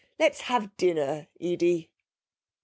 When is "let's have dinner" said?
0.17-1.27